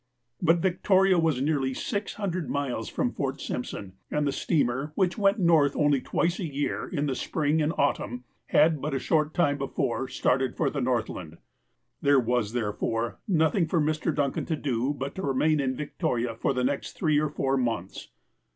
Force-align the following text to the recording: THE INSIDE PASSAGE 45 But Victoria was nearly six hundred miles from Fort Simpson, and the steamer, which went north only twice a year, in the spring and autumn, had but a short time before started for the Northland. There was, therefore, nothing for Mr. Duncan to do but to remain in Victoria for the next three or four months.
THE 0.41 0.53
INSIDE 0.53 0.61
PASSAGE 0.63 0.63
45 0.63 0.63
But 0.63 0.71
Victoria 0.71 1.19
was 1.19 1.41
nearly 1.43 1.73
six 1.75 2.13
hundred 2.15 2.49
miles 2.49 2.89
from 2.89 3.11
Fort 3.13 3.39
Simpson, 3.39 3.93
and 4.09 4.25
the 4.25 4.31
steamer, 4.31 4.91
which 4.95 5.19
went 5.19 5.37
north 5.37 5.75
only 5.75 6.01
twice 6.01 6.39
a 6.39 6.51
year, 6.51 6.87
in 6.87 7.05
the 7.05 7.13
spring 7.13 7.61
and 7.61 7.71
autumn, 7.77 8.23
had 8.47 8.81
but 8.81 8.95
a 8.95 8.99
short 8.99 9.35
time 9.35 9.59
before 9.59 10.07
started 10.07 10.57
for 10.57 10.71
the 10.71 10.81
Northland. 10.81 11.37
There 12.01 12.19
was, 12.19 12.53
therefore, 12.53 13.19
nothing 13.27 13.67
for 13.67 13.79
Mr. 13.79 14.11
Duncan 14.11 14.47
to 14.47 14.55
do 14.55 14.91
but 14.95 15.13
to 15.13 15.21
remain 15.21 15.59
in 15.59 15.75
Victoria 15.75 16.33
for 16.33 16.51
the 16.51 16.63
next 16.63 16.93
three 16.93 17.19
or 17.19 17.29
four 17.29 17.55
months. 17.55 18.09